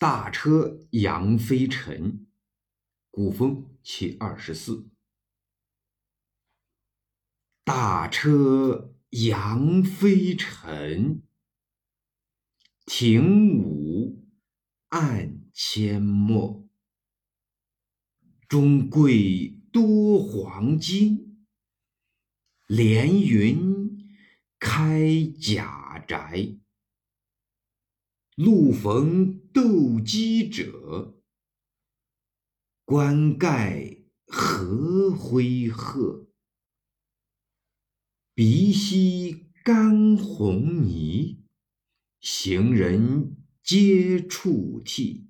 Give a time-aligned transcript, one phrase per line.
[0.00, 2.26] 大车扬飞尘，
[3.10, 4.88] 古风其二十四。
[7.64, 11.22] 大车扬飞尘，
[12.86, 14.24] 庭午
[14.88, 16.66] 暗阡陌。
[18.48, 21.46] 中贵多黄金，
[22.66, 24.16] 连云
[24.58, 26.56] 开甲宅。
[28.42, 31.20] 路逢斗鸡者，
[32.86, 36.26] 冠盖何辉赫？
[38.32, 41.44] 鼻息干红泥，
[42.20, 45.28] 行人皆触涕。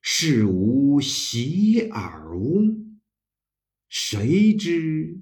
[0.00, 2.98] 事无洗耳翁，
[3.90, 5.20] 谁知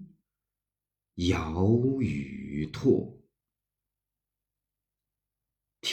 [1.16, 3.21] 尧与唾？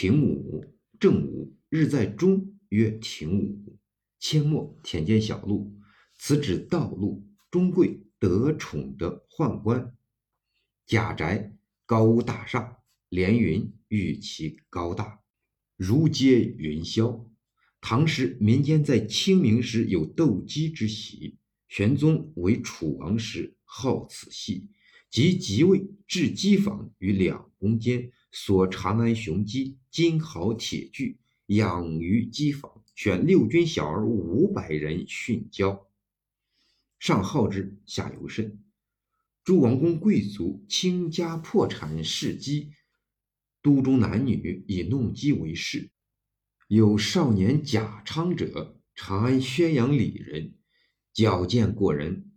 [0.02, 0.64] 庭午，
[0.98, 3.78] 正午，日在中，曰庭午。
[4.18, 5.78] 阡陌，田间小路，
[6.18, 7.28] 此指道路。
[7.52, 9.94] 中贵，得宠的宦官。
[10.88, 11.54] 贾宅，
[11.86, 12.78] 高屋大厦。
[13.10, 15.20] 连云，喻其高大。
[15.76, 17.28] 如接云霄。
[17.82, 24.70] 唐时民间在清明时有斗鸡之习，玄宗为楚王时好此戏，
[25.10, 28.14] 即即位置鸡坊于两宫间。
[28.32, 35.88] 所长安雄鸡，金毫铁具，养于机坊，选六军小儿五百人训教。
[37.00, 38.60] 上好之，下尤甚。
[39.44, 42.72] 诸王公贵族倾家破产事鸡，
[43.64, 45.90] 都中男女以弄鸡为事。
[46.68, 50.54] 有少年贾昌者，长安宣阳里人，
[51.14, 52.32] 矫健过人，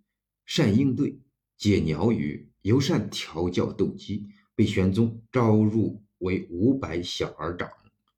[0.47, 1.21] 善应对，
[1.59, 4.29] 解鸟语，尤善调教斗鸡。
[4.55, 7.71] 被玄宗招入为五百小儿长，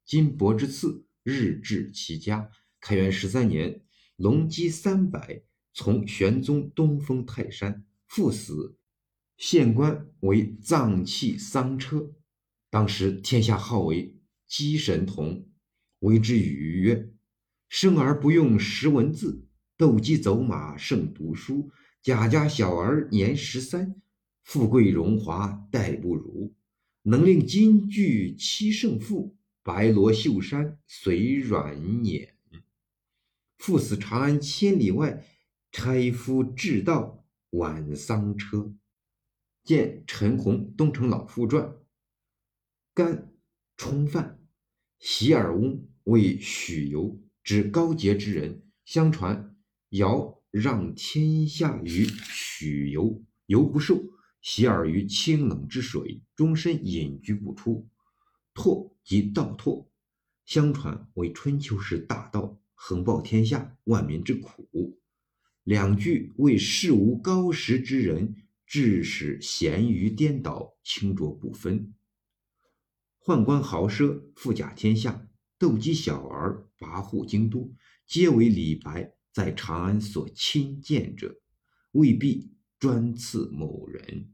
[0.05, 2.51] 金帛之赐，日至其家。
[2.81, 3.81] 开元十三年，
[4.17, 8.77] 龙鸡三百，从玄宗东封泰山，父死，
[9.37, 12.13] 县官为葬器丧车。
[12.69, 15.47] 当时天下号为鸡神童，
[16.01, 17.11] 为之语曰
[17.71, 19.47] ：“生而不用识文字，
[19.77, 21.71] 斗鸡走马胜读书。
[22.03, 23.95] 贾家小儿年十三。”
[24.45, 26.55] 富贵荣华待不如，
[27.03, 32.29] 能令金具七胜负，白罗绣衫随软辇。
[33.57, 35.25] 赴死长安千里外，
[35.73, 38.75] 差夫至道挽丧车。
[39.65, 41.65] 见陈洪《东城老妇传》。
[42.93, 43.33] 干
[43.79, 44.39] 充饭，
[44.99, 48.63] 洗耳翁为许由，指高洁之人。
[48.85, 49.57] 相传
[49.89, 54.14] 尧让天下于许由，由不受。
[54.47, 57.89] 洗耳于清冷之水，终身隐居不出。
[58.53, 59.91] 拓即道拓，
[60.45, 65.01] 相传为春秋时大道，横报天下万民之苦。
[65.63, 71.95] 两句为世无高识之人，致使咸鱼颠倒，清浊不分。
[73.21, 75.27] 宦官豪奢，富甲天下，
[75.59, 77.75] 斗鸡小儿跋扈京都，
[78.07, 81.41] 皆为李白在长安所亲见者，
[81.93, 84.34] 未必专赐某人。